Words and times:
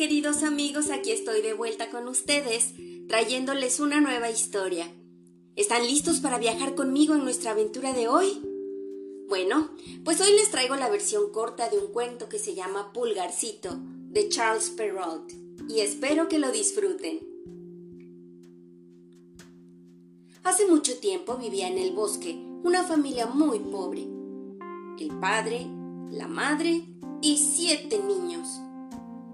queridos 0.00 0.44
amigos, 0.44 0.88
aquí 0.88 1.10
estoy 1.10 1.42
de 1.42 1.52
vuelta 1.52 1.90
con 1.90 2.08
ustedes, 2.08 2.72
trayéndoles 3.06 3.80
una 3.80 4.00
nueva 4.00 4.30
historia. 4.30 4.90
¿Están 5.56 5.86
listos 5.86 6.20
para 6.20 6.38
viajar 6.38 6.74
conmigo 6.74 7.14
en 7.14 7.22
nuestra 7.22 7.50
aventura 7.50 7.92
de 7.92 8.08
hoy? 8.08 8.40
Bueno, 9.28 9.68
pues 10.02 10.18
hoy 10.22 10.32
les 10.32 10.50
traigo 10.50 10.74
la 10.76 10.88
versión 10.88 11.30
corta 11.32 11.68
de 11.68 11.76
un 11.76 11.92
cuento 11.92 12.30
que 12.30 12.38
se 12.38 12.54
llama 12.54 12.94
Pulgarcito, 12.94 13.78
de 14.08 14.30
Charles 14.30 14.70
Perrault, 14.70 15.34
y 15.68 15.80
espero 15.80 16.28
que 16.28 16.38
lo 16.38 16.50
disfruten. 16.50 17.20
Hace 20.44 20.66
mucho 20.66 20.96
tiempo 20.96 21.36
vivía 21.36 21.68
en 21.68 21.76
el 21.76 21.92
bosque 21.92 22.42
una 22.62 22.84
familia 22.84 23.26
muy 23.26 23.58
pobre. 23.58 24.08
El 24.98 25.10
padre, 25.20 25.66
la 26.10 26.26
madre 26.26 26.86
y 27.20 27.36
siete 27.36 27.98
niños. 27.98 28.48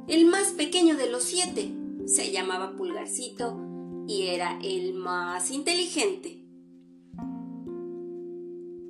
El 0.09 0.27
más 0.27 0.51
pequeño 0.51 0.97
de 0.97 1.11
los 1.11 1.25
siete 1.25 1.75
se 2.07 2.31
llamaba 2.31 2.77
Pulgarcito 2.77 3.59
y 4.07 4.29
era 4.29 4.57
el 4.63 4.95
más 4.95 5.51
inteligente. 5.51 6.45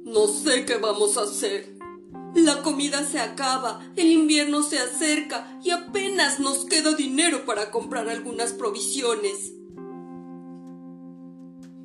No 0.05 0.29
sé 0.29 0.67
qué 0.67 0.77
vamos 0.77 1.17
a 1.17 1.23
hacer. 1.23 1.75
La 2.35 2.63
comida 2.63 3.03
se 3.03 3.19
acaba, 3.19 3.81
el 3.97 4.13
invierno 4.13 4.63
se 4.63 4.79
acerca 4.79 5.59
y 5.65 5.71
apenas 5.71 6.39
nos 6.39 6.67
queda 6.67 6.93
dinero 6.93 7.47
para 7.47 7.71
comprar 7.71 8.11
algunas 8.11 8.53
provisiones. 8.53 9.53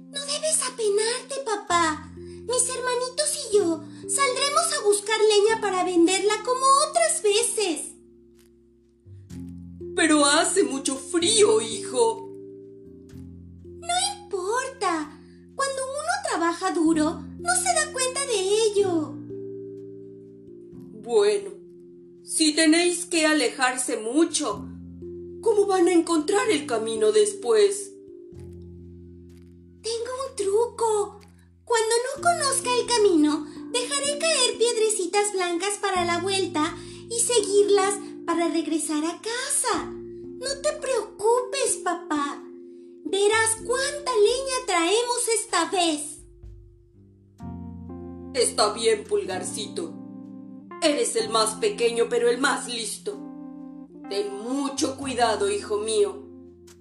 No 0.10 0.20
debes 0.20 0.60
apenarte, 0.70 1.36
papá. 1.46 2.12
Mis 2.18 2.70
hermanitos 2.70 3.50
y 3.50 3.56
yo 3.58 3.82
saldremos 4.10 4.74
a 4.78 4.84
buscar 4.84 5.18
leña 5.22 5.62
para 5.62 5.86
venderla 5.86 6.34
como 6.44 6.66
otras 6.90 7.24
veces. 7.24 7.91
Pero 10.02 10.26
hace 10.26 10.64
mucho 10.64 10.96
frío, 10.96 11.62
hijo. 11.62 12.28
No 13.64 13.96
importa. 14.20 15.22
Cuando 15.54 15.82
uno 15.84 16.14
trabaja 16.28 16.72
duro, 16.72 17.24
no 17.38 17.50
se 17.56 17.72
da 17.76 17.94
cuenta 17.94 18.26
de 18.26 18.40
ello. 18.66 19.14
Bueno, 21.04 21.52
si 22.24 22.56
tenéis 22.56 23.06
que 23.06 23.28
alejarse 23.28 23.98
mucho, 23.98 24.66
¿cómo 25.40 25.68
van 25.68 25.88
a 25.88 25.94
encontrar 25.94 26.50
el 26.50 26.66
camino 26.66 27.12
después? 27.12 27.92
Tengo 29.84 30.14
un 30.28 30.36
truco. 30.36 31.22
Cuando 31.64 31.96
no 32.08 32.24
conozca 32.24 32.72
el 32.76 32.88
camino, 32.88 33.46
dejaré 33.72 34.18
caer 34.18 34.58
piedrecitas 34.58 35.32
blancas 35.32 35.78
para 35.80 36.06
la 36.06 36.22
vuelta 36.22 36.76
y 37.08 37.20
seguirlas 37.20 38.00
para 38.26 38.48
regresar 38.48 39.04
a 39.06 39.22
casa. 39.22 39.86
No 39.86 40.48
te 40.62 40.72
preocupes, 40.74 41.78
papá. 41.84 42.44
Verás 43.06 43.58
cuánta 43.66 44.12
leña 44.16 44.66
traemos 44.66 45.28
esta 45.40 45.70
vez. 45.70 46.22
Está 48.34 48.74
bien, 48.74 49.04
pulgarcito. 49.04 49.94
Eres 50.82 51.16
el 51.16 51.30
más 51.30 51.56
pequeño, 51.56 52.08
pero 52.10 52.30
el 52.30 52.40
más 52.40 52.68
listo. 52.68 53.20
Ten 54.10 54.34
mucho 54.42 54.98
cuidado, 54.98 55.52
hijo 55.52 55.78
mío. 55.78 56.28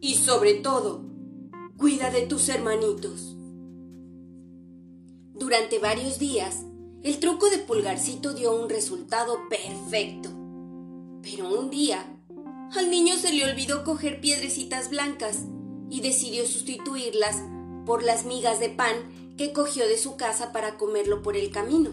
Y 0.00 0.14
sobre 0.14 0.54
todo, 0.54 1.04
cuida 1.76 2.10
de 2.10 2.22
tus 2.22 2.48
hermanitos. 2.48 3.36
Durante 5.34 5.78
varios 5.78 6.18
días, 6.18 6.64
el 7.02 7.18
truco 7.18 7.50
de 7.50 7.58
pulgarcito 7.58 8.32
dio 8.34 8.52
un 8.52 8.68
resultado 8.68 9.48
perfecto. 9.48 10.39
Pero 11.22 11.48
un 11.48 11.70
día, 11.70 12.04
al 12.76 12.90
niño 12.90 13.16
se 13.16 13.32
le 13.32 13.44
olvidó 13.44 13.84
coger 13.84 14.20
piedrecitas 14.20 14.90
blancas 14.90 15.44
y 15.90 16.00
decidió 16.00 16.46
sustituirlas 16.46 17.42
por 17.84 18.02
las 18.02 18.24
migas 18.24 18.60
de 18.60 18.68
pan 18.68 18.94
que 19.36 19.52
cogió 19.52 19.86
de 19.88 19.98
su 19.98 20.16
casa 20.16 20.52
para 20.52 20.76
comerlo 20.76 21.22
por 21.22 21.36
el 21.36 21.50
camino. 21.50 21.90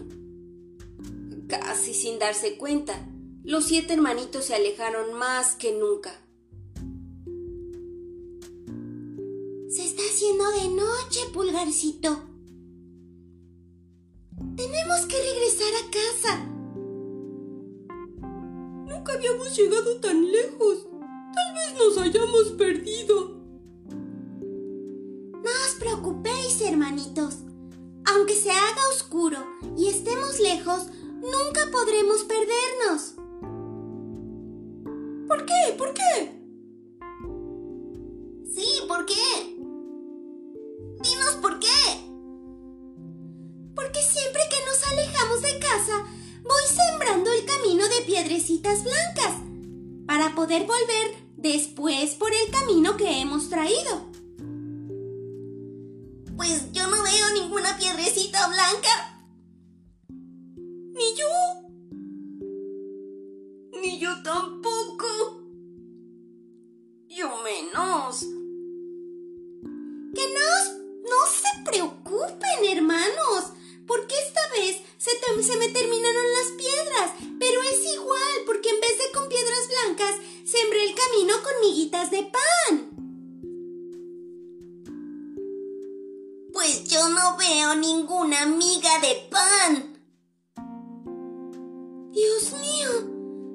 Casi 1.48 1.94
sin 1.94 2.18
darse 2.18 2.56
cuenta, 2.56 3.08
los 3.42 3.64
siete 3.64 3.94
hermanitos 3.94 4.44
se 4.44 4.54
alejaron 4.54 5.14
más 5.14 5.56
que 5.56 5.72
nunca. 5.72 6.12
Se 9.68 9.84
está 9.84 10.02
haciendo 10.02 10.50
de 10.50 10.68
noche, 10.68 11.20
pulgarcito. 11.32 12.22
Tenemos 14.56 15.06
que 15.06 15.16
regresar 15.16 15.72
a 15.74 15.90
casa 15.90 16.57
habíamos 19.12 19.56
llegado 19.56 20.00
tan 20.00 20.30
lejos. 20.30 20.86
Tal 21.34 21.54
vez 21.54 21.74
nos 21.78 21.98
hayamos 21.98 22.52
perdido. 22.52 23.38
No 25.32 25.50
os 25.66 25.74
preocupéis, 25.78 26.60
hermanitos. 26.60 27.38
Aunque 28.04 28.34
se 28.34 28.50
haga 28.50 28.88
oscuro 28.92 29.38
y 29.76 29.88
estemos 29.88 30.40
lejos, 30.40 30.86
nunca 31.20 31.70
podremos 31.70 32.24
perdernos. 32.24 33.17
Volver 50.68 51.16
después 51.36 52.14
por 52.14 52.30
el 52.32 52.50
camino 52.52 52.96
que 52.96 53.20
hemos 53.20 53.48
traído. 53.48 54.06
Pues 56.36 56.70
yo 56.72 56.86
no 56.86 57.02
veo 57.02 57.30
ninguna 57.34 57.76
piedrecita 57.76 58.46
blanca. 58.46 59.17
No 87.18 87.36
veo 87.36 87.74
ninguna 87.74 88.46
miga 88.46 88.98
de 89.00 89.28
pan. 89.30 89.72
Dios 92.12 92.52
mío, 92.60 92.90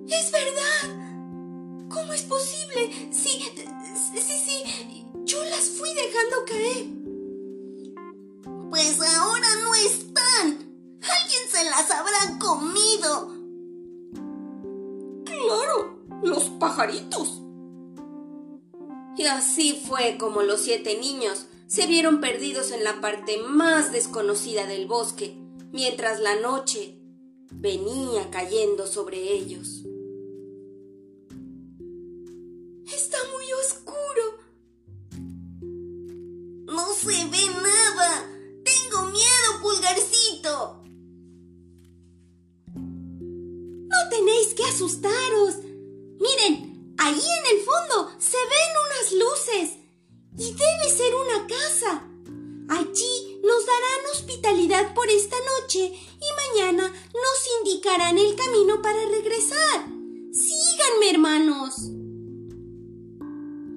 es 0.07 0.31
verdad. 0.31 1.89
¿Cómo 1.89 2.13
es 2.13 2.23
posible? 2.23 3.09
Sí, 3.11 3.39
sí, 4.15 4.37
sí, 4.45 5.05
yo 5.23 5.43
las 5.45 5.69
fui 5.69 5.89
dejando 5.93 6.45
caer. 6.45 6.85
Pues 8.69 8.99
ahora 9.01 9.47
no 9.63 9.75
están. 9.75 10.47
Alguien 11.01 11.43
se 11.49 11.63
las 11.65 11.91
habrá 11.91 12.39
comido. 12.39 13.31
Claro, 15.25 15.99
los 16.23 16.49
pajaritos. 16.59 17.41
Y 19.15 19.25
así 19.25 19.81
fue 19.87 20.17
como 20.17 20.41
los 20.41 20.61
siete 20.61 20.97
niños 20.99 21.45
se 21.67 21.87
vieron 21.87 22.21
perdidos 22.21 22.71
en 22.71 22.83
la 22.83 23.01
parte 23.01 23.37
más 23.37 23.91
desconocida 23.91 24.65
del 24.65 24.87
bosque, 24.87 25.35
mientras 25.71 26.19
la 26.19 26.39
noche 26.39 26.99
venía 27.51 28.29
cayendo 28.29 28.87
sobre 28.87 29.33
ellos. 29.33 29.83
Está 32.93 33.17
muy 33.33 33.45
oscuro. 33.65 34.23
No 36.65 36.93
se 36.93 37.25
ve 37.25 37.45
nada. 37.61 38.29
Tengo 38.63 39.07
miedo, 39.07 39.61
pulgarcito. 39.61 40.83
tenéis 44.09 44.53
que 44.53 44.63
asustaros. 44.63 45.55
Miren, 46.19 46.95
ahí 46.97 47.19
en 47.19 47.57
el 47.57 47.63
fondo 47.63 48.11
se 48.19 48.37
ven 48.37 48.71
unas 48.85 49.11
luces. 49.13 49.82
Y 50.37 50.53
debe 50.53 50.89
ser 50.95 51.13
una 51.15 51.47
casa. 51.47 52.03
Allí 52.69 53.41
nos 53.43 53.65
darán 53.65 54.11
hospitalidad 54.13 54.93
por 54.93 55.09
esta 55.09 55.35
noche 55.59 55.85
y 55.85 56.55
mañana 56.55 56.87
nos 56.87 57.47
indicarán 57.59 58.17
el 58.17 58.35
camino 58.35 58.81
para 58.81 59.05
regresar. 59.05 59.85
Síganme, 60.31 61.11
hermanos. 61.11 61.75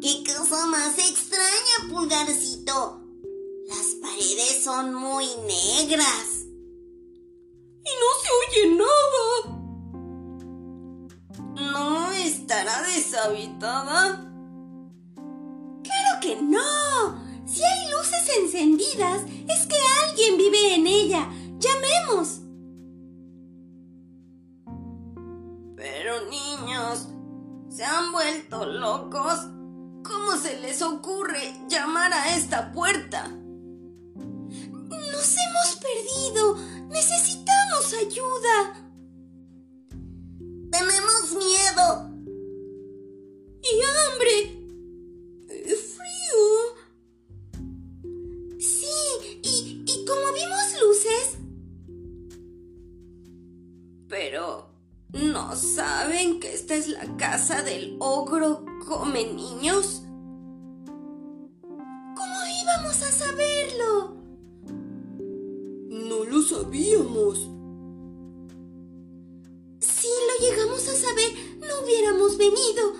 ¡Qué 0.00 0.24
cosa 0.24 0.66
más 0.66 0.98
extraña, 0.98 1.90
pulgarcito! 1.90 3.02
Las 3.66 3.96
paredes 4.00 4.62
son 4.62 4.94
muy 4.94 5.26
negras. 5.46 6.46
Y 7.84 7.92
no 8.00 8.08
se 8.22 8.60
oye 8.60 8.76
nada 8.76 9.56
no 11.56 12.12
estará 12.12 12.84
habitada? 13.24 14.35
No. 16.42 17.24
Si 17.46 17.62
hay 17.62 17.90
luces 17.90 18.28
encendidas, 18.38 19.22
es 19.48 19.66
que 19.66 19.76
alguien 20.06 20.36
vive 20.36 20.74
en 20.74 20.86
ella. 20.86 21.30
Llamemos. 21.58 22.40
Pero 25.76 26.26
niños, 26.28 27.08
¿se 27.68 27.84
han 27.84 28.12
vuelto 28.12 28.66
locos? 28.66 29.46
¿Cómo 30.02 30.36
se 30.40 30.60
les 30.60 30.82
ocurre 30.82 31.54
llamar 31.68 32.12
a 32.12 32.36
esta 32.36 32.72
puerta? 32.72 33.28
Nos 33.28 35.36
hemos 35.36 35.78
perdido. 35.80 36.56
Necesitamos 36.88 37.94
ayuda. 38.00 38.85
Casa 57.16 57.62
del 57.62 57.96
ogro 57.98 58.64
come 58.86 59.24
niños? 59.24 60.02
¿Cómo 61.62 62.36
íbamos 62.62 63.02
a 63.02 63.12
saberlo? 63.12 64.16
No 65.88 66.24
lo 66.24 66.42
sabíamos. 66.42 67.50
Si 69.80 70.08
lo 70.08 70.46
llegamos 70.46 70.88
a 70.88 70.94
saber, 70.94 71.32
no 71.58 71.84
hubiéramos 71.84 72.36
venido. 72.36 72.92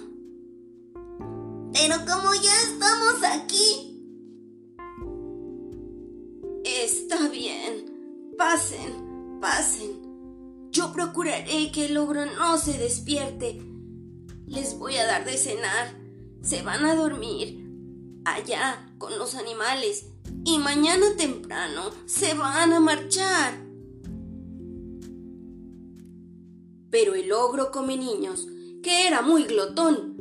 Pero 1.72 1.96
como 2.06 2.34
ya 2.34 2.62
estamos 2.62 3.22
aquí. 3.22 3.92
Está 6.64 7.28
bien. 7.28 8.34
Pasen, 8.38 9.38
pasen. 9.40 10.06
Yo 10.70 10.92
procuraré 10.92 11.70
que 11.72 11.86
el 11.86 11.96
ogro 11.96 12.26
no 12.26 12.58
se 12.58 12.76
despierte. 12.76 13.75
Les 14.56 14.78
voy 14.78 14.96
a 14.96 15.04
dar 15.04 15.26
de 15.26 15.36
cenar. 15.36 15.94
Se 16.40 16.62
van 16.62 16.86
a 16.86 16.94
dormir 16.94 17.62
allá 18.24 18.90
con 18.96 19.18
los 19.18 19.34
animales 19.34 20.06
y 20.46 20.56
mañana 20.56 21.14
temprano 21.14 21.90
se 22.06 22.32
van 22.32 22.72
a 22.72 22.80
marchar. 22.80 23.52
Pero 26.90 27.14
el 27.14 27.30
ogro 27.32 27.70
come 27.70 27.98
niños, 27.98 28.48
que 28.82 29.06
era 29.06 29.20
muy 29.20 29.44
glotón, 29.44 30.16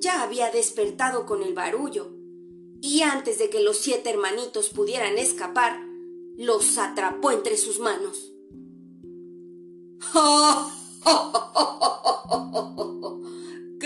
ya 0.00 0.22
había 0.22 0.50
despertado 0.50 1.26
con 1.26 1.42
el 1.42 1.52
barullo, 1.52 2.16
y 2.80 3.02
antes 3.02 3.38
de 3.38 3.50
que 3.50 3.62
los 3.62 3.76
siete 3.76 4.08
hermanitos 4.08 4.70
pudieran 4.70 5.18
escapar, 5.18 5.78
los 6.38 6.78
atrapó 6.78 7.30
entre 7.30 7.58
sus 7.58 7.78
manos. 7.78 8.32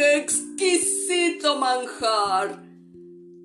¡Qué 0.00 0.16
exquisito 0.16 1.58
manjar! 1.58 2.64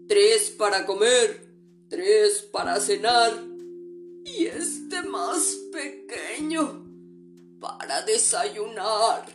Tres 0.07 0.51
para 0.57 0.85
comer, 0.85 1.53
tres 1.89 2.43
para 2.49 2.79
cenar 2.79 3.33
y 4.23 4.45
este 4.45 5.01
más 5.01 5.57
pequeño 5.73 6.81
para 7.59 8.03
desayunar. 8.03 9.25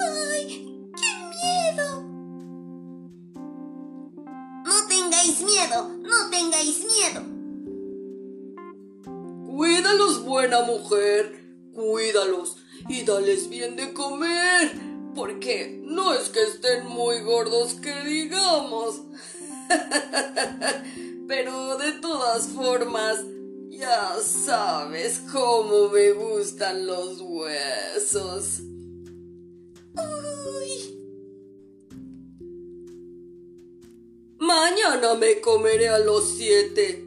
¡Ay, 0.00 0.90
qué 0.96 1.12
miedo! 1.30 2.02
No 4.64 4.88
tengáis 4.88 5.40
miedo, 5.40 5.88
no 6.00 6.30
tengáis 6.30 6.84
miedo. 6.84 7.22
Cuídalos, 9.46 10.24
buena 10.24 10.62
mujer, 10.62 11.44
cuídalos 11.72 12.63
y 12.88 13.02
dales 13.04 13.48
bien 13.48 13.76
de 13.76 13.92
comer, 13.92 14.72
porque 15.14 15.80
no 15.84 16.14
es 16.14 16.28
que 16.28 16.42
estén 16.42 16.86
muy 16.86 17.20
gordos 17.20 17.74
que 17.74 17.94
digamos. 18.04 19.02
Pero 21.26 21.78
de 21.78 21.92
todas 21.92 22.48
formas, 22.48 23.18
ya 23.70 24.16
sabes 24.20 25.22
cómo 25.32 25.88
me 25.88 26.12
gustan 26.12 26.86
los 26.86 27.20
huesos. 27.20 28.60
Uy. 29.96 30.94
Mañana 34.38 35.14
me 35.14 35.40
comeré 35.40 35.88
a 35.88 35.98
los 35.98 36.36
siete. 36.36 37.03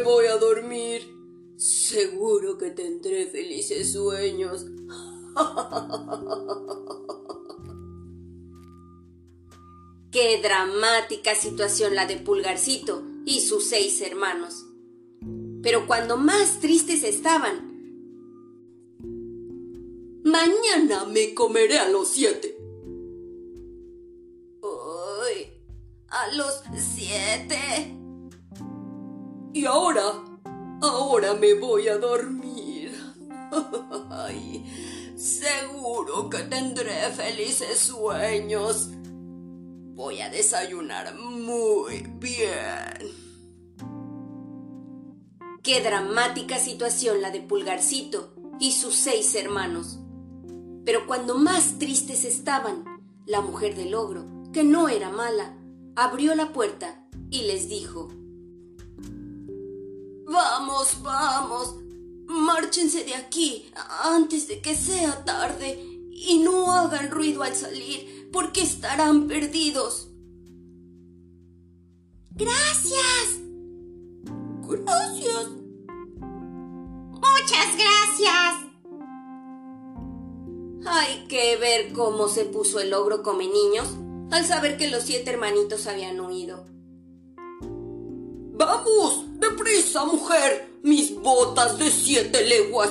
Voy 0.00 0.26
a 0.26 0.36
dormir. 0.36 1.16
Seguro 1.56 2.56
que 2.58 2.70
tendré 2.70 3.26
felices 3.26 3.92
sueños. 3.92 4.66
Qué 10.10 10.40
dramática 10.42 11.34
situación 11.34 11.94
la 11.94 12.06
de 12.06 12.16
Pulgarcito 12.16 13.02
y 13.26 13.40
sus 13.40 13.64
seis 13.64 14.00
hermanos. 14.00 14.64
Pero 15.62 15.86
cuando 15.86 16.16
más 16.16 16.60
tristes 16.60 17.04
estaban, 17.04 17.68
mañana 20.24 21.04
me 21.04 21.34
comeré 21.34 21.78
a 21.78 21.88
los 21.90 22.08
siete. 22.08 22.56
Uy, 24.62 25.46
a 26.08 26.34
los 26.34 26.62
siete. 26.76 27.94
Y 29.58 29.66
ahora, 29.66 30.22
ahora 30.80 31.34
me 31.34 31.54
voy 31.54 31.88
a 31.88 31.98
dormir. 31.98 32.92
Seguro 35.16 36.30
que 36.30 36.38
tendré 36.44 37.10
felices 37.10 37.76
sueños. 37.80 38.90
Voy 39.96 40.20
a 40.20 40.30
desayunar 40.30 41.12
muy 41.18 42.06
bien. 42.20 43.10
Qué 45.64 45.80
dramática 45.80 46.60
situación 46.60 47.20
la 47.20 47.32
de 47.32 47.40
Pulgarcito 47.40 48.36
y 48.60 48.70
sus 48.70 48.94
seis 48.94 49.34
hermanos. 49.34 49.98
Pero 50.84 51.08
cuando 51.08 51.34
más 51.34 51.80
tristes 51.80 52.24
estaban, 52.24 52.84
la 53.26 53.40
mujer 53.40 53.74
del 53.74 53.96
ogro, 53.96 54.24
que 54.52 54.62
no 54.62 54.88
era 54.88 55.10
mala, 55.10 55.58
abrió 55.96 56.36
la 56.36 56.52
puerta 56.52 57.04
y 57.28 57.42
les 57.42 57.68
dijo, 57.68 58.08
Vamos, 60.30 61.02
vamos, 61.02 61.76
márchense 62.26 63.02
de 63.04 63.14
aquí 63.14 63.70
antes 64.04 64.46
de 64.46 64.60
que 64.60 64.76
sea 64.76 65.24
tarde 65.24 65.82
y 66.12 66.38
no 66.40 66.70
hagan 66.70 67.10
ruido 67.10 67.42
al 67.42 67.56
salir 67.56 68.28
porque 68.30 68.60
estarán 68.60 69.26
perdidos. 69.26 70.08
Gracias. 72.32 73.40
Gracias. 74.68 75.48
Muchas 77.10 77.76
gracias. 77.76 78.54
Hay 80.84 81.26
que 81.26 81.56
ver 81.56 81.94
cómo 81.94 82.28
se 82.28 82.44
puso 82.44 82.80
el 82.80 82.92
ogro 82.92 83.22
come 83.22 83.46
niños 83.46 83.88
al 84.30 84.44
saber 84.44 84.76
que 84.76 84.90
los 84.90 85.04
siete 85.04 85.30
hermanitos 85.30 85.86
habían 85.86 86.20
huido. 86.20 86.77
¡Vamos! 88.58 89.24
¡Deprisa, 89.38 90.04
mujer! 90.04 90.68
¡Mis 90.82 91.14
botas 91.14 91.78
de 91.78 91.92
siete 91.92 92.44
leguas! 92.44 92.90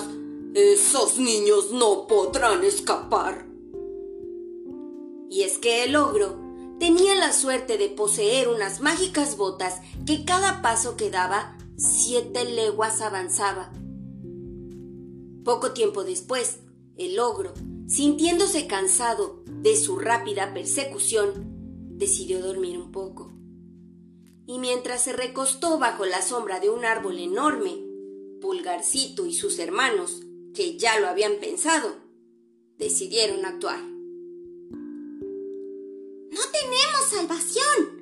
Esos 0.53 1.17
niños 1.17 1.71
no 1.71 2.07
podrán 2.07 2.63
escapar. 2.63 3.45
Y 5.29 5.41
es 5.41 5.57
que 5.57 5.83
el 5.83 5.97
ogro 5.97 6.38
tenía 6.79 7.15
la 7.15 7.33
suerte 7.33 7.77
de 7.77 7.89
poseer 7.89 8.47
unas 8.47 8.79
mágicas 8.79 9.36
botas 9.36 9.81
que 10.05 10.24
cada 10.24 10.62
paso 10.62 10.95
que 10.95 11.12
daba 11.12 11.57
siete 11.75 12.45
leguas 12.45 13.01
avanzaba. 13.01 13.74
Poco 15.43 15.74
tiempo 15.74 16.05
después, 16.05 16.59
el 16.95 17.19
ogro, 17.19 17.53
sintiéndose 17.88 18.67
cansado 18.67 19.43
de 19.45 19.75
su 19.75 19.97
rápida 19.97 20.53
persecución, 20.53 21.33
decidió 21.97 22.39
dormir 22.41 22.77
un 22.77 22.93
poco. 22.93 23.37
Y 24.48 24.58
mientras 24.60 25.04
se 25.04 25.13
recostó 25.13 25.77
bajo 25.77 26.06
la 26.06 26.24
sombra 26.24 26.60
de 26.60 26.70
un 26.70 26.86
árbol 26.86 27.20
enorme, 27.20 27.84
Pulgarcito 28.42 29.27
y 29.27 29.36
sus 29.36 29.60
hermanos, 29.60 30.22
que 30.56 30.77
ya 30.77 31.00
lo 31.00 31.08
habían 31.08 31.36
pensado, 31.36 31.98
decidieron 32.80 33.46
actuar. 33.46 33.80
No 36.32 36.42
tenemos 36.51 37.10
salvación. 37.10 37.98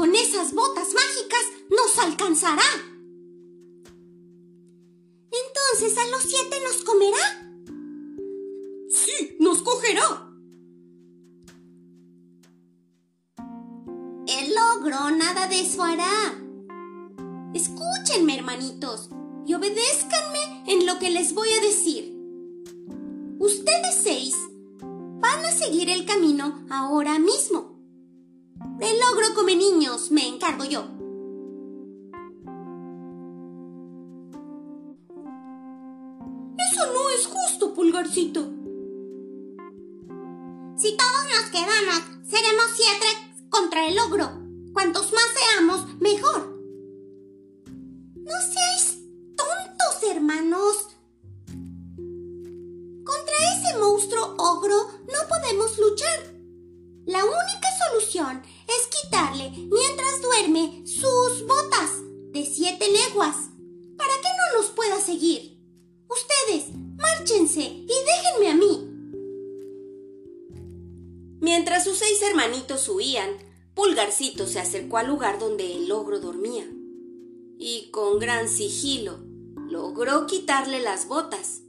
con 0.00 0.14
esas 0.14 0.54
botas 0.54 0.94
mágicas 0.94 1.40
nos 1.68 1.98
alcanzará. 1.98 2.62
Entonces 5.30 5.98
a 5.98 6.06
los 6.08 6.22
siete 6.22 6.56
nos 6.64 6.82
comerá. 6.82 7.52
Sí, 8.88 9.36
nos 9.40 9.60
cogerá. 9.60 10.29
El 14.80 14.86
logro 14.86 15.10
nada 15.10 15.46
de 15.46 15.60
eso 15.60 15.84
hará. 15.84 16.08
Escúchenme, 17.52 18.38
hermanitos, 18.38 19.10
y 19.44 19.52
obedézcanme 19.52 20.64
en 20.66 20.86
lo 20.86 20.98
que 20.98 21.10
les 21.10 21.34
voy 21.34 21.50
a 21.50 21.60
decir. 21.60 22.16
Ustedes 23.38 23.94
seis 24.02 24.34
van 24.80 25.44
a 25.44 25.52
seguir 25.52 25.90
el 25.90 26.06
camino 26.06 26.64
ahora 26.70 27.18
mismo. 27.18 27.78
El 28.80 28.98
logro 28.98 29.34
come 29.34 29.54
niños, 29.54 30.10
me 30.12 30.26
encargo 30.26 30.64
yo. 30.64 30.80
Eso 36.56 36.86
no 36.94 37.10
es 37.10 37.26
justo, 37.26 37.74
pulgarcito. 37.74 38.40
Si 40.74 40.96
todos 40.96 41.24
nos 41.34 41.50
quedamos, 41.50 42.02
seremos 42.26 42.64
siete 42.74 43.50
contra 43.50 43.86
el 43.86 43.96
logro. 43.96 44.39
Cuantos 44.72 45.12
más 45.12 45.24
seamos, 45.34 46.00
mejor. 46.00 46.48
No 48.16 48.32
seáis 48.52 48.98
tontos, 49.36 50.10
hermanos. 50.10 50.76
Contra 53.04 53.34
ese 53.54 53.78
monstruo 53.78 54.34
ogro 54.38 54.76
no 55.08 55.28
podemos 55.28 55.78
luchar. 55.78 56.34
La 57.06 57.24
única 57.24 57.68
solución 57.88 58.42
es 58.68 58.86
quitarle, 58.86 59.50
mientras 59.50 60.22
duerme, 60.22 60.84
sus 60.86 61.46
botas 61.46 61.90
de 62.32 62.46
siete 62.46 62.86
leguas, 62.88 63.36
para 63.96 64.14
que 64.22 64.28
no 64.28 64.60
nos 64.60 64.70
pueda 64.70 65.00
seguir. 65.00 65.58
Ustedes, 66.08 66.72
márchense 66.96 67.60
y 67.60 67.86
déjenme 67.88 68.50
a 68.50 68.54
mí. 68.54 68.86
Mientras 71.40 71.84
sus 71.84 71.98
seis 71.98 72.22
hermanitos 72.22 72.88
huían, 72.88 73.30
Pulgarcito 73.82 74.46
se 74.46 74.60
acercó 74.60 74.98
al 74.98 75.06
lugar 75.06 75.38
donde 75.38 75.74
el 75.74 75.90
ogro 75.90 76.20
dormía 76.20 76.66
y 77.58 77.90
con 77.90 78.18
gran 78.18 78.46
sigilo 78.46 79.20
logró 79.56 80.26
quitarle 80.26 80.80
las 80.80 81.08
botas. 81.08 81.62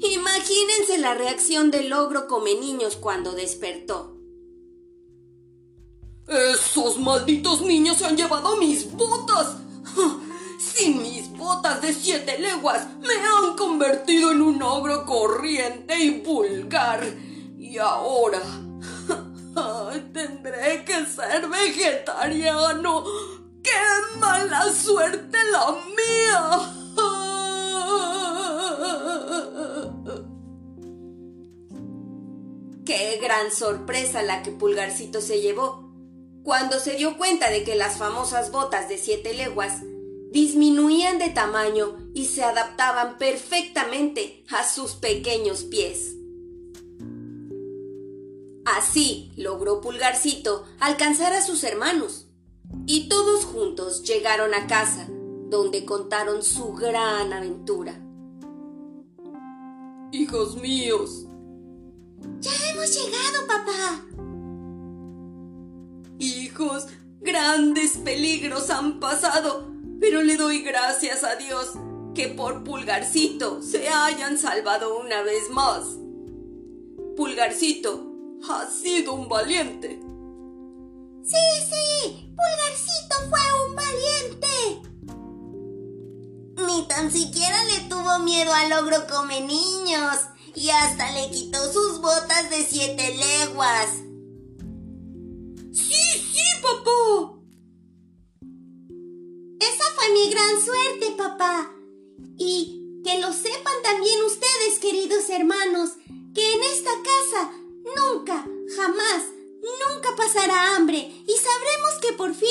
Imagínense 0.00 0.98
la 0.98 1.14
reacción 1.14 1.70
del 1.70 1.92
ogro 1.92 2.26
come 2.26 2.56
niños 2.56 2.96
cuando 2.96 3.34
despertó. 3.34 4.16
Esos 6.26 6.98
malditos 6.98 7.62
niños 7.62 7.98
se 7.98 8.06
han 8.06 8.16
llevado 8.16 8.56
mis 8.56 8.90
botas. 8.90 9.58
Sin 10.58 11.02
mis 11.02 11.30
botas 11.30 11.82
de 11.82 11.94
siete 11.94 12.40
leguas 12.40 12.88
me 12.98 13.14
han 13.14 13.56
convertido 13.56 14.32
en 14.32 14.42
un 14.42 14.60
ogro 14.60 15.06
corriente 15.06 16.02
y 16.02 16.18
vulgar. 16.18 17.00
Y 17.56 17.78
ahora 17.78 18.42
tendré 20.00 20.84
que 20.84 21.06
ser 21.06 21.48
vegetariano. 21.48 23.04
¡Qué 23.62 23.70
mala 24.18 24.72
suerte 24.72 25.38
la 25.50 25.72
mía! 25.96 26.72
¡Qué 32.84 33.18
gran 33.22 33.52
sorpresa 33.52 34.22
la 34.22 34.42
que 34.42 34.50
Pulgarcito 34.50 35.20
se 35.20 35.40
llevó! 35.40 35.92
Cuando 36.42 36.80
se 36.80 36.96
dio 36.96 37.16
cuenta 37.16 37.50
de 37.50 37.62
que 37.62 37.76
las 37.76 37.98
famosas 37.98 38.50
botas 38.50 38.88
de 38.88 38.98
siete 38.98 39.32
leguas 39.32 39.82
disminuían 40.32 41.18
de 41.18 41.28
tamaño 41.28 41.98
y 42.14 42.26
se 42.26 42.42
adaptaban 42.42 43.18
perfectamente 43.18 44.44
a 44.50 44.66
sus 44.66 44.94
pequeños 44.94 45.62
pies. 45.62 46.16
Así 48.72 49.30
logró 49.36 49.82
Pulgarcito 49.82 50.64
alcanzar 50.80 51.34
a 51.34 51.42
sus 51.42 51.62
hermanos 51.62 52.28
y 52.86 53.06
todos 53.10 53.44
juntos 53.44 54.02
llegaron 54.02 54.54
a 54.54 54.66
casa 54.66 55.06
donde 55.10 55.84
contaron 55.84 56.42
su 56.42 56.72
gran 56.72 57.34
aventura. 57.34 58.00
Hijos 60.10 60.56
míos. 60.56 61.26
Ya 62.40 62.50
hemos 62.70 62.94
llegado, 62.94 63.46
papá. 63.46 64.06
Hijos, 66.18 66.86
grandes 67.20 67.98
peligros 67.98 68.70
han 68.70 69.00
pasado, 69.00 69.70
pero 70.00 70.22
le 70.22 70.38
doy 70.38 70.62
gracias 70.62 71.24
a 71.24 71.36
Dios 71.36 71.72
que 72.14 72.28
por 72.28 72.64
Pulgarcito 72.64 73.60
se 73.60 73.90
hayan 73.90 74.38
salvado 74.38 74.98
una 74.98 75.20
vez 75.20 75.50
más. 75.50 75.98
Pulgarcito 77.16 78.11
ha 78.48 78.68
sido 78.70 79.14
un 79.14 79.28
valiente. 79.28 80.00
Sí, 81.24 81.36
sí, 81.70 82.34
Pulgarcito 82.36 83.16
fue 83.30 83.40
un 83.66 83.76
valiente. 83.76 84.56
Ni 86.66 86.88
tan 86.88 87.10
siquiera 87.10 87.64
le 87.64 87.88
tuvo 87.88 88.18
miedo 88.20 88.52
al 88.52 88.72
ogro 88.72 89.06
come 89.06 89.40
niños 89.40 90.16
y 90.54 90.68
hasta 90.70 91.12
le 91.12 91.30
quitó 91.30 91.72
sus 91.72 92.00
botas 92.00 92.50
de 92.50 92.64
siete 92.64 93.14
leguas. 93.16 93.88
Sí, 95.72 96.02
sí, 96.32 96.42
papá. 96.60 97.38
Esa 99.60 99.84
fue 99.94 100.12
mi 100.12 100.30
gran 100.30 100.60
suerte, 100.60 101.12
papá. 101.16 101.70
Y 102.36 103.00
que 103.04 103.20
lo 103.20 103.32
sepan 103.32 103.82
también 103.84 104.22
ustedes, 104.24 104.78
queridos 104.80 105.30
hermanos, 105.30 105.90
que 106.34 106.52
en 106.54 106.62
esta 106.62 106.90
casa 107.02 107.50
nunca, 107.84 108.46
jamás, 108.76 109.24
nunca 109.60 110.16
pasará 110.16 110.76
hambre 110.76 110.98
y 110.98 111.32
sabremos 111.32 112.00
que 112.00 112.12
por 112.14 112.34
fin 112.34 112.48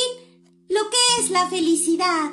lo 0.70 0.90
que 0.90 1.22
es 1.22 1.30
la 1.30 1.50
felicidad. 1.50 2.32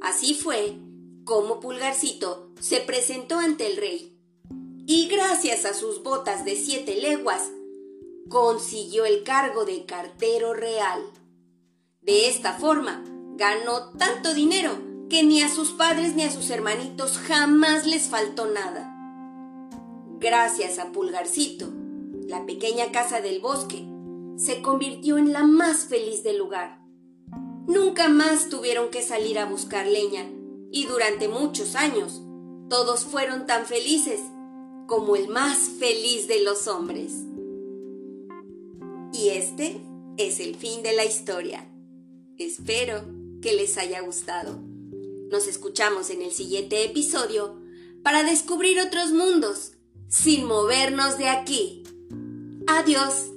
Así 0.00 0.34
fue 0.34 0.76
como 1.24 1.60
Pulgarcito 1.60 2.50
se 2.60 2.80
presentó 2.80 3.38
ante 3.38 3.66
el 3.66 3.76
rey 3.76 4.18
y 4.86 5.06
gracias 5.08 5.64
a 5.64 5.74
sus 5.74 6.02
botas 6.02 6.44
de 6.44 6.56
siete 6.56 6.96
leguas 6.96 7.50
consiguió 8.28 9.04
el 9.04 9.22
cargo 9.22 9.64
de 9.64 9.84
cartero 9.84 10.54
real. 10.54 11.02
De 12.00 12.28
esta 12.28 12.54
forma 12.54 13.04
ganó 13.36 13.90
tanto 13.98 14.34
dinero 14.34 14.76
que 15.08 15.22
ni 15.22 15.42
a 15.42 15.48
sus 15.48 15.70
padres 15.72 16.14
ni 16.16 16.22
a 16.22 16.32
sus 16.32 16.50
hermanitos 16.50 17.18
jamás 17.18 17.86
les 17.86 18.08
faltó 18.08 18.46
nada. 18.46 18.91
Gracias 20.22 20.78
a 20.78 20.92
Pulgarcito, 20.92 21.68
la 22.28 22.46
pequeña 22.46 22.92
casa 22.92 23.20
del 23.20 23.40
bosque 23.40 23.84
se 24.36 24.62
convirtió 24.62 25.18
en 25.18 25.32
la 25.32 25.42
más 25.42 25.86
feliz 25.86 26.22
del 26.22 26.38
lugar. 26.38 26.80
Nunca 27.66 28.08
más 28.08 28.48
tuvieron 28.48 28.88
que 28.90 29.02
salir 29.02 29.40
a 29.40 29.46
buscar 29.46 29.84
leña 29.84 30.30
y 30.70 30.86
durante 30.86 31.26
muchos 31.26 31.74
años 31.74 32.22
todos 32.70 33.00
fueron 33.04 33.46
tan 33.46 33.66
felices 33.66 34.20
como 34.86 35.16
el 35.16 35.26
más 35.26 35.58
feliz 35.80 36.28
de 36.28 36.40
los 36.44 36.68
hombres. 36.68 37.14
Y 39.12 39.30
este 39.30 39.80
es 40.18 40.38
el 40.38 40.54
fin 40.54 40.84
de 40.84 40.92
la 40.92 41.04
historia. 41.04 41.68
Espero 42.38 43.06
que 43.42 43.54
les 43.54 43.76
haya 43.76 44.00
gustado. 44.02 44.60
Nos 45.32 45.48
escuchamos 45.48 46.10
en 46.10 46.22
el 46.22 46.30
siguiente 46.30 46.84
episodio 46.84 47.60
para 48.04 48.22
descubrir 48.22 48.80
otros 48.80 49.10
mundos 49.10 49.72
sin 50.12 50.46
movernos 50.46 51.16
de 51.16 51.30
aquí. 51.30 51.82
Adiós. 52.66 53.31